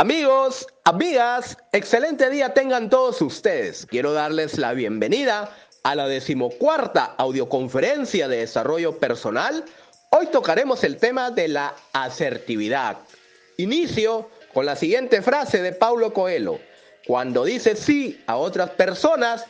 Amigos, 0.00 0.66
amigas, 0.84 1.58
excelente 1.72 2.30
día 2.30 2.54
tengan 2.54 2.88
todos 2.88 3.20
ustedes. 3.20 3.84
Quiero 3.84 4.14
darles 4.14 4.56
la 4.56 4.72
bienvenida 4.72 5.54
a 5.82 5.94
la 5.94 6.08
decimocuarta 6.08 7.04
audioconferencia 7.18 8.26
de 8.26 8.38
desarrollo 8.38 8.96
personal. 8.96 9.62
Hoy 10.08 10.28
tocaremos 10.28 10.84
el 10.84 10.96
tema 10.96 11.30
de 11.30 11.48
la 11.48 11.74
asertividad. 11.92 12.96
Inicio 13.58 14.30
con 14.54 14.64
la 14.64 14.74
siguiente 14.74 15.20
frase 15.20 15.60
de 15.60 15.72
Paulo 15.72 16.14
Coelho. 16.14 16.60
Cuando 17.06 17.44
dices 17.44 17.78
sí 17.78 18.24
a 18.26 18.38
otras 18.38 18.70
personas, 18.70 19.44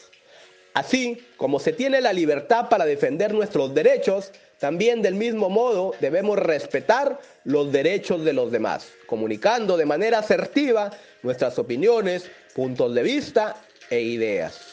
Así 0.73 1.17
como 1.37 1.59
se 1.59 1.73
tiene 1.73 1.99
la 1.99 2.13
libertad 2.13 2.69
para 2.69 2.85
defender 2.85 3.33
nuestros 3.33 3.73
derechos, 3.73 4.31
también 4.59 5.01
del 5.01 5.15
mismo 5.15 5.49
modo 5.49 5.93
debemos 5.99 6.37
respetar 6.37 7.19
los 7.43 7.71
derechos 7.71 8.23
de 8.23 8.33
los 8.33 8.51
demás, 8.51 8.87
comunicando 9.07 9.77
de 9.77 9.85
manera 9.85 10.19
asertiva 10.19 10.91
nuestras 11.23 11.57
opiniones, 11.57 12.29
puntos 12.53 12.93
de 12.93 13.03
vista 13.03 13.55
e 13.89 14.01
ideas. 14.01 14.68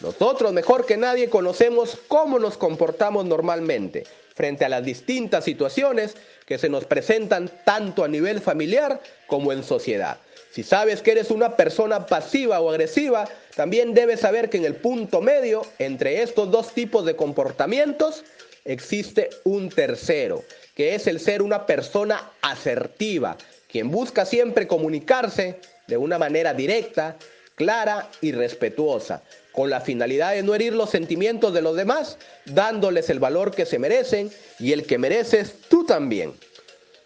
Nosotros 0.00 0.52
mejor 0.52 0.86
que 0.86 0.96
nadie 0.96 1.28
conocemos 1.28 1.98
cómo 2.08 2.38
nos 2.38 2.56
comportamos 2.56 3.26
normalmente 3.26 4.04
frente 4.34 4.64
a 4.64 4.70
las 4.70 4.82
distintas 4.82 5.44
situaciones 5.44 6.16
que 6.46 6.56
se 6.56 6.70
nos 6.70 6.86
presentan 6.86 7.50
tanto 7.64 8.02
a 8.02 8.08
nivel 8.08 8.40
familiar 8.40 9.00
como 9.26 9.52
en 9.52 9.62
sociedad. 9.62 10.18
Si 10.52 10.62
sabes 10.62 11.02
que 11.02 11.12
eres 11.12 11.30
una 11.30 11.56
persona 11.56 12.06
pasiva 12.06 12.60
o 12.60 12.70
agresiva, 12.70 13.28
también 13.54 13.92
debes 13.92 14.20
saber 14.20 14.48
que 14.48 14.56
en 14.56 14.64
el 14.64 14.76
punto 14.76 15.20
medio 15.20 15.62
entre 15.78 16.22
estos 16.22 16.50
dos 16.50 16.72
tipos 16.72 17.04
de 17.04 17.14
comportamientos 17.14 18.24
existe 18.64 19.28
un 19.44 19.68
tercero, 19.68 20.42
que 20.74 20.94
es 20.94 21.06
el 21.06 21.20
ser 21.20 21.42
una 21.42 21.66
persona 21.66 22.32
asertiva, 22.40 23.36
quien 23.68 23.90
busca 23.90 24.24
siempre 24.24 24.66
comunicarse 24.66 25.60
de 25.86 25.96
una 25.96 26.18
manera 26.18 26.54
directa, 26.54 27.16
clara 27.60 28.08
y 28.22 28.32
respetuosa, 28.32 29.22
con 29.52 29.68
la 29.68 29.82
finalidad 29.82 30.32
de 30.32 30.42
no 30.42 30.54
herir 30.54 30.72
los 30.72 30.88
sentimientos 30.88 31.52
de 31.52 31.60
los 31.60 31.76
demás, 31.76 32.16
dándoles 32.46 33.10
el 33.10 33.18
valor 33.18 33.54
que 33.54 33.66
se 33.66 33.78
merecen 33.78 34.30
y 34.58 34.72
el 34.72 34.86
que 34.86 34.96
mereces 34.96 35.52
tú 35.68 35.84
también. 35.84 36.32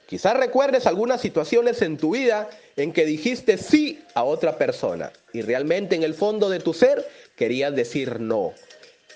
Quizás 0.06 0.36
recuerdes 0.36 0.86
algunas 0.86 1.20
situaciones 1.20 1.82
en 1.82 1.96
tu 1.96 2.12
vida 2.12 2.48
en 2.76 2.92
que 2.92 3.04
dijiste 3.04 3.58
sí 3.58 4.04
a 4.14 4.22
otra 4.22 4.56
persona 4.56 5.10
y 5.32 5.42
realmente 5.42 5.96
en 5.96 6.04
el 6.04 6.14
fondo 6.14 6.48
de 6.48 6.60
tu 6.60 6.72
ser 6.72 7.04
querías 7.34 7.74
decir 7.74 8.20
no. 8.20 8.52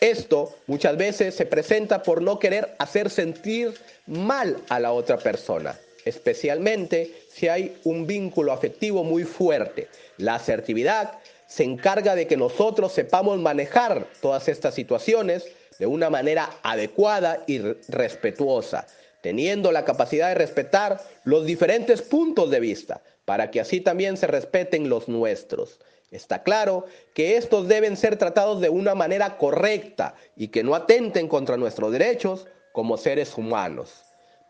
Esto 0.01 0.57
muchas 0.67 0.97
veces 0.97 1.37
se 1.37 1.47
presenta 1.47 2.03
por 2.03 2.21
no 2.21 2.41
querer 2.41 2.75
hacer 2.81 3.11
sentir 3.11 3.75
mal 4.09 4.57
a 4.71 4.81
la 4.81 4.91
otra 4.91 5.19
persona, 5.19 5.79
especialmente 6.09 7.15
si 7.31 7.49
hay 7.49 7.77
un 7.85 8.07
vínculo 8.07 8.53
afectivo 8.53 9.05
muy 9.05 9.25
fuerte. 9.25 9.89
La 10.17 10.37
asertividad 10.37 11.19
se 11.47 11.65
encarga 11.65 12.15
de 12.15 12.27
que 12.27 12.37
nosotros 12.37 12.93
sepamos 12.93 13.39
manejar 13.39 14.07
todas 14.21 14.49
estas 14.49 14.75
situaciones 14.75 15.47
de 15.79 15.87
una 15.87 16.11
manera 16.11 16.51
adecuada 16.63 17.45
y 17.47 17.59
respetuosa, 17.89 18.87
teniendo 19.23 19.73
la 19.73 19.85
capacidad 19.85 20.29
de 20.29 20.35
respetar 20.35 21.01
los 21.25 21.47
diferentes 21.47 22.03
puntos 22.03 22.51
de 22.51 22.61
vista, 22.61 23.03
para 23.25 23.51
que 23.51 23.61
así 23.61 23.81
también 23.81 24.17
se 24.17 24.27
respeten 24.27 24.89
los 24.89 25.09
nuestros. 25.09 25.79
Está 26.11 26.43
claro 26.43 26.87
que 27.15 27.37
estos 27.37 27.69
deben 27.69 27.97
ser 27.97 28.17
tratados 28.17 28.61
de 28.61 28.71
una 28.71 28.95
manera 28.95 29.37
correcta 29.37 30.15
y 30.37 30.49
que 30.49 30.63
no 30.63 30.75
atenten 30.75 31.29
contra 31.29 31.57
nuestros 31.57 31.93
derechos 31.93 32.47
como 32.73 32.97
seres 32.97 33.37
humanos. 33.37 34.08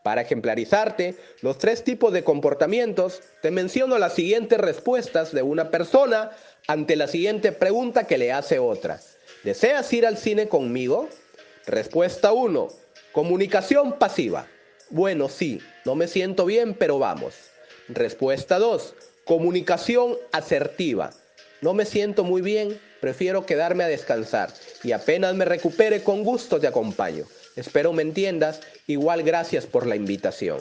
Para 0.09 0.23
ejemplarizarte 0.23 1.17
los 1.43 1.59
tres 1.59 1.85
tipos 1.85 2.15
de 2.15 2.25
comportamientos, 2.25 3.21
te 3.43 3.51
menciono 3.51 3.99
las 3.99 4.15
siguientes 4.15 4.59
respuestas 4.59 5.33
de 5.33 5.43
una 5.43 5.71
persona 5.71 6.31
ante 6.67 6.97
la 6.97 7.09
siguiente 7.09 7.53
pregunta 7.53 8.07
que 8.07 8.17
le 8.17 8.33
hace 8.33 8.59
otra. 8.59 9.03
¿Deseas 9.45 9.93
ir 9.93 10.07
al 10.07 10.17
cine 10.17 10.49
conmigo? 10.49 11.11
Respuesta 11.67 12.33
1. 12.33 12.69
Comunicación 13.13 13.99
pasiva. 13.99 14.47
Bueno, 14.89 15.29
sí, 15.29 15.61
no 15.85 15.95
me 15.95 16.09
siento 16.09 16.47
bien, 16.47 16.73
pero 16.73 16.99
vamos. 16.99 17.35
Respuesta 17.89 18.59
2. 18.59 18.95
Comunicación 19.25 20.17
asertiva. 20.33 21.11
No 21.61 21.75
me 21.75 21.85
siento 21.85 22.25
muy 22.25 22.41
bien, 22.41 22.81
prefiero 23.01 23.47
quedarme 23.47 23.85
a 23.85 23.89
descansar 23.89 24.53
y 24.83 24.93
apenas 24.93 25.35
me 25.35 25.45
recupere 25.45 26.03
con 26.03 26.25
gusto 26.25 26.59
te 26.61 26.67
acompaño. 26.67 27.25
Espero 27.57 27.93
me 27.93 28.03
entiendas. 28.03 28.61
Igual 28.87 29.23
gracias 29.23 29.67
por 29.67 29.87
la 29.87 29.97
invitación. 29.97 30.61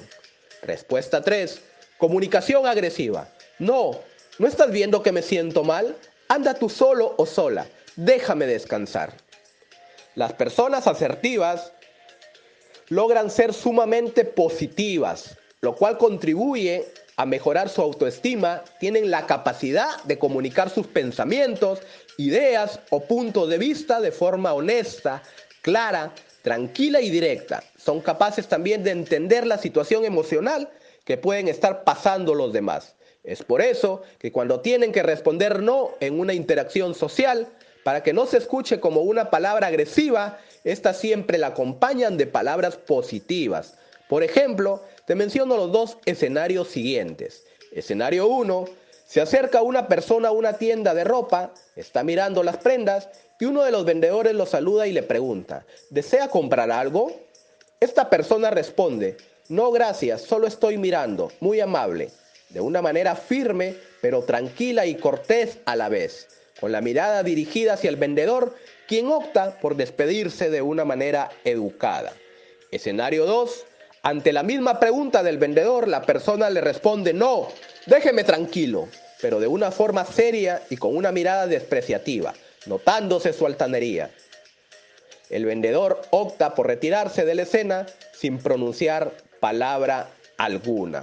Respuesta 0.64 1.22
3. 1.22 1.62
Comunicación 1.98 2.66
agresiva. 2.66 3.30
No, 3.60 4.00
¿no 4.40 4.48
estás 4.48 4.72
viendo 4.72 5.04
que 5.04 5.12
me 5.12 5.22
siento 5.22 5.64
mal? 5.64 5.96
Anda 6.28 6.54
tú 6.54 6.70
solo 6.70 7.16
o 7.18 7.26
sola. 7.26 7.68
Déjame 7.96 8.46
descansar. 8.46 9.14
Las 10.16 10.34
personas 10.34 10.88
asertivas 10.88 11.72
logran 12.90 13.30
ser 13.30 13.54
sumamente 13.54 14.24
positivas, 14.26 15.38
lo 15.62 15.76
cual 15.76 15.98
contribuye 15.98 16.88
a 17.18 17.26
mejorar 17.26 17.68
su 17.68 17.82
autoestima, 17.82 18.64
tienen 18.80 19.12
la 19.12 19.26
capacidad 19.26 20.02
de 20.04 20.20
comunicar 20.20 20.70
sus 20.70 20.88
pensamientos, 20.88 21.80
ideas 22.18 22.80
o 22.92 23.02
puntos 23.02 23.50
de 23.50 23.58
vista 23.58 24.00
de 24.00 24.12
forma 24.12 24.54
honesta, 24.54 25.24
clara, 25.62 26.14
tranquila 26.44 27.02
y 27.02 27.10
directa. 27.10 27.64
Son 27.76 28.02
capaces 28.02 28.48
también 28.48 28.84
de 28.84 28.92
entender 28.92 29.46
la 29.48 29.58
situación 29.58 30.06
emocional 30.06 30.70
que 31.04 31.18
pueden 31.18 31.48
estar 31.48 31.84
pasando 31.84 32.36
los 32.36 32.54
demás. 32.54 32.96
Es 33.24 33.44
por 33.44 33.62
eso 33.62 34.04
que 34.20 34.32
cuando 34.32 34.62
tienen 34.62 34.92
que 34.92 35.04
responder 35.04 35.62
no 35.62 35.96
en 36.00 36.20
una 36.20 36.34
interacción 36.34 36.94
social, 36.94 37.48
para 37.84 38.04
que 38.04 38.14
no 38.14 38.26
se 38.26 38.38
escuche 38.38 38.80
como 38.80 39.02
una 39.02 39.30
palabra 39.30 39.68
agresiva, 39.68 40.40
estas 40.64 40.98
siempre 41.00 41.38
la 41.38 41.48
acompañan 41.48 42.18
de 42.18 42.28
palabras 42.28 42.76
positivas. 42.76 43.76
Por 44.08 44.24
ejemplo, 44.24 44.84
te 45.08 45.16
menciono 45.16 45.56
los 45.56 45.72
dos 45.72 45.98
escenarios 46.06 46.68
siguientes. 46.68 47.46
Escenario 47.72 48.28
1, 48.28 48.66
se 49.06 49.22
acerca 49.22 49.62
una 49.62 49.88
persona 49.88 50.28
a 50.28 50.34
una 50.34 50.58
tienda 50.58 50.94
de 50.94 51.06
ropa, 51.06 51.54
está 51.78 52.04
mirando 52.04 52.44
las 52.44 52.58
prendas 52.58 53.08
y 53.40 53.46
uno 53.46 53.64
de 53.64 53.72
los 53.72 53.86
vendedores 53.86 54.36
lo 54.36 54.46
saluda 54.46 54.86
y 54.86 54.92
le 54.92 55.04
pregunta, 55.04 55.66
¿desea 55.90 56.28
comprar 56.28 56.72
algo? 56.72 57.14
Esta 57.80 58.10
persona 58.10 58.50
responde, 58.50 59.16
no 59.48 59.72
gracias, 59.72 60.24
solo 60.24 60.46
estoy 60.46 60.78
mirando, 60.78 61.32
muy 61.40 61.62
amable, 61.62 62.12
de 62.50 62.60
una 62.60 62.82
manera 62.82 63.16
firme, 63.16 63.78
pero 64.02 64.24
tranquila 64.24 64.86
y 64.88 64.96
cortés 64.96 65.60
a 65.64 65.78
la 65.78 65.88
vez, 65.88 66.28
con 66.60 66.74
la 66.74 66.82
mirada 66.82 67.24
dirigida 67.24 67.76
hacia 67.76 67.90
el 67.90 67.96
vendedor, 67.96 68.54
quien 68.90 69.08
opta 69.08 69.58
por 69.62 69.78
despedirse 69.78 70.50
de 70.50 70.62
una 70.62 70.84
manera 70.84 71.30
educada. 71.46 72.12
Escenario 72.72 73.26
2. 73.26 73.64
Ante 74.08 74.32
la 74.32 74.42
misma 74.42 74.80
pregunta 74.80 75.22
del 75.22 75.38
vendedor, 75.38 75.86
la 75.86 76.02
persona 76.02 76.50
le 76.50 76.62
responde, 76.62 77.14
no, 77.14 77.50
déjeme 77.88 78.24
tranquilo, 78.24 78.88
pero 79.20 79.38
de 79.42 79.48
una 79.48 79.70
forma 79.70 80.06
seria 80.06 80.62
y 80.70 80.78
con 80.78 80.96
una 80.96 81.12
mirada 81.12 81.46
despreciativa, 81.46 82.34
notándose 82.68 83.34
su 83.34 83.46
altanería. 83.46 84.10
El 85.30 85.44
vendedor 85.44 86.04
opta 86.12 86.56
por 86.56 86.68
retirarse 86.68 87.26
de 87.26 87.36
la 87.36 87.42
escena 87.42 87.86
sin 88.14 88.38
pronunciar 88.38 89.12
palabra 89.42 90.10
alguna. 90.38 91.02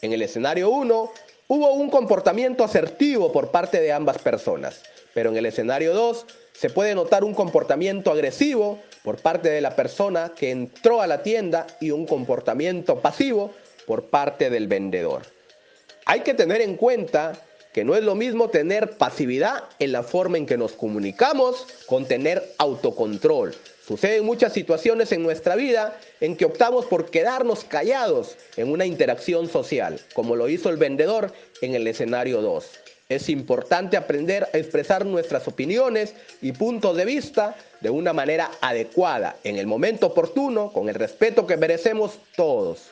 En 0.00 0.14
el 0.14 0.22
escenario 0.22 0.70
1 0.70 1.12
hubo 1.48 1.72
un 1.74 1.90
comportamiento 1.90 2.64
asertivo 2.64 3.30
por 3.30 3.50
parte 3.50 3.78
de 3.78 3.92
ambas 3.92 4.16
personas, 4.16 4.80
pero 5.12 5.28
en 5.28 5.36
el 5.36 5.44
escenario 5.44 5.92
2 5.92 6.24
se 6.58 6.70
puede 6.70 6.96
notar 6.96 7.22
un 7.22 7.34
comportamiento 7.34 8.10
agresivo 8.10 8.80
por 9.04 9.18
parte 9.18 9.48
de 9.48 9.60
la 9.60 9.76
persona 9.76 10.32
que 10.36 10.50
entró 10.50 11.00
a 11.00 11.06
la 11.06 11.22
tienda 11.22 11.68
y 11.80 11.92
un 11.92 12.04
comportamiento 12.04 12.98
pasivo 12.98 13.52
por 13.86 14.06
parte 14.06 14.50
del 14.50 14.66
vendedor. 14.66 15.22
Hay 16.04 16.20
que 16.20 16.34
tener 16.34 16.60
en 16.60 16.76
cuenta 16.76 17.40
que 17.72 17.84
no 17.84 17.94
es 17.94 18.02
lo 18.02 18.16
mismo 18.16 18.48
tener 18.48 18.96
pasividad 18.96 19.64
en 19.78 19.92
la 19.92 20.02
forma 20.02 20.36
en 20.36 20.46
que 20.46 20.56
nos 20.56 20.72
comunicamos 20.72 21.64
con 21.86 22.06
tener 22.06 22.42
autocontrol. 22.58 23.54
Suceden 23.86 24.24
muchas 24.24 24.52
situaciones 24.52 25.12
en 25.12 25.22
nuestra 25.22 25.54
vida 25.54 25.96
en 26.20 26.36
que 26.36 26.44
optamos 26.44 26.86
por 26.86 27.08
quedarnos 27.08 27.62
callados 27.62 28.36
en 28.56 28.72
una 28.72 28.84
interacción 28.84 29.48
social, 29.48 30.00
como 30.12 30.34
lo 30.34 30.48
hizo 30.48 30.70
el 30.70 30.76
vendedor 30.76 31.32
en 31.60 31.76
el 31.76 31.86
escenario 31.86 32.42
2. 32.42 32.66
Es 33.08 33.30
importante 33.30 33.96
aprender 33.96 34.48
a 34.52 34.58
expresar 34.58 35.06
nuestras 35.06 35.48
opiniones 35.48 36.14
y 36.42 36.52
puntos 36.52 36.94
de 36.94 37.06
vista 37.06 37.56
de 37.80 37.88
una 37.88 38.12
manera 38.12 38.50
adecuada, 38.60 39.36
en 39.44 39.56
el 39.56 39.66
momento 39.66 40.08
oportuno, 40.08 40.70
con 40.74 40.90
el 40.90 40.94
respeto 40.94 41.46
que 41.46 41.56
merecemos 41.56 42.18
todos. 42.36 42.90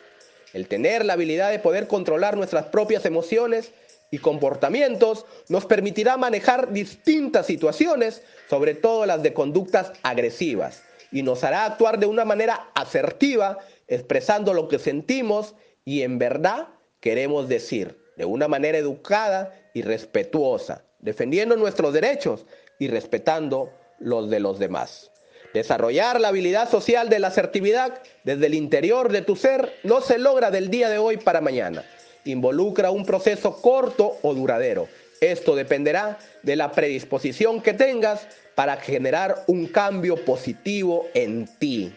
El 0.54 0.68
tener 0.68 1.04
la 1.04 1.12
habilidad 1.12 1.50
de 1.50 1.58
poder 1.58 1.86
controlar 1.86 2.34
nuestras 2.34 2.64
propias 2.66 3.04
emociones 3.04 3.72
y 4.10 4.16
comportamientos 4.16 5.26
nos 5.50 5.66
permitirá 5.66 6.16
manejar 6.16 6.72
distintas 6.72 7.44
situaciones, 7.44 8.22
sobre 8.48 8.74
todo 8.74 9.04
las 9.04 9.22
de 9.22 9.34
conductas 9.34 9.92
agresivas, 10.02 10.82
y 11.12 11.24
nos 11.24 11.44
hará 11.44 11.66
actuar 11.66 11.98
de 11.98 12.06
una 12.06 12.24
manera 12.24 12.70
asertiva, 12.74 13.58
expresando 13.86 14.54
lo 14.54 14.68
que 14.68 14.78
sentimos 14.78 15.54
y 15.84 16.00
en 16.00 16.18
verdad 16.18 16.68
queremos 17.00 17.50
decir, 17.50 18.05
de 18.16 18.24
una 18.24 18.48
manera 18.48 18.78
educada 18.78 19.54
y 19.74 19.82
respetuosa, 19.82 20.82
defendiendo 20.98 21.56
nuestros 21.56 21.92
derechos 21.92 22.46
y 22.78 22.88
respetando 22.88 23.70
los 23.98 24.28
de 24.30 24.40
los 24.40 24.58
demás. 24.58 25.10
Desarrollar 25.54 26.20
la 26.20 26.28
habilidad 26.28 26.68
social 26.68 27.08
de 27.08 27.18
la 27.18 27.28
asertividad 27.28 28.02
desde 28.24 28.46
el 28.46 28.54
interior 28.54 29.12
de 29.12 29.22
tu 29.22 29.36
ser 29.36 29.72
no 29.84 30.00
se 30.00 30.18
logra 30.18 30.50
del 30.50 30.70
día 30.70 30.88
de 30.88 30.98
hoy 30.98 31.16
para 31.16 31.40
mañana 31.40 31.84
involucra 32.26 32.90
un 32.90 33.04
proceso 33.04 33.60
corto 33.60 34.18
o 34.22 34.34
duradero. 34.34 34.88
Esto 35.20 35.56
dependerá 35.56 36.18
de 36.42 36.56
la 36.56 36.72
predisposición 36.72 37.62
que 37.62 37.72
tengas 37.72 38.28
para 38.54 38.76
generar 38.76 39.44
un 39.46 39.66
cambio 39.66 40.16
positivo 40.24 41.08
en 41.14 41.46
ti. 41.58 41.94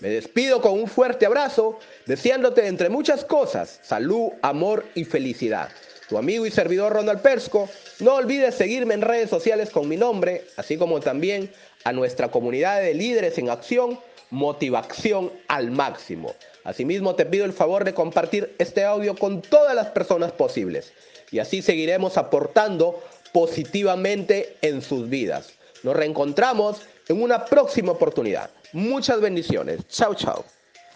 Me 0.00 0.08
despido 0.08 0.62
con 0.62 0.72
un 0.72 0.88
fuerte 0.88 1.26
abrazo, 1.26 1.78
deseándote 2.06 2.66
entre 2.66 2.88
muchas 2.88 3.22
cosas 3.24 3.80
salud, 3.82 4.30
amor 4.40 4.86
y 4.94 5.04
felicidad. 5.04 5.68
Tu 6.08 6.16
amigo 6.16 6.46
y 6.46 6.50
servidor 6.50 6.94
Ronald 6.94 7.20
Persco, 7.20 7.68
no 8.00 8.14
olvides 8.14 8.54
seguirme 8.54 8.94
en 8.94 9.02
redes 9.02 9.28
sociales 9.28 9.70
con 9.70 9.88
mi 9.88 9.96
nombre, 9.96 10.46
así 10.56 10.78
como 10.78 11.00
también 11.00 11.52
a 11.84 11.92
nuestra 11.92 12.30
comunidad 12.30 12.80
de 12.80 12.94
líderes 12.94 13.36
en 13.38 13.50
acción, 13.50 14.00
motivación 14.30 15.30
al 15.48 15.70
máximo. 15.70 16.34
Asimismo, 16.64 17.14
te 17.14 17.26
pido 17.26 17.44
el 17.44 17.52
favor 17.52 17.84
de 17.84 17.94
compartir 17.94 18.54
este 18.58 18.84
audio 18.84 19.14
con 19.14 19.42
todas 19.42 19.74
las 19.74 19.88
personas 19.88 20.32
posibles 20.32 20.94
y 21.30 21.40
así 21.40 21.60
seguiremos 21.60 22.16
aportando 22.16 23.02
positivamente 23.32 24.56
en 24.62 24.80
sus 24.80 25.10
vidas. 25.10 25.50
Nos 25.82 25.94
reencontramos 25.94 26.80
en 27.08 27.22
una 27.22 27.44
próxima 27.44 27.92
oportunidad. 27.92 28.50
Muchas 28.72 29.20
bendiciones. 29.20 29.86
Chao, 29.88 30.14
chao. 30.14 30.44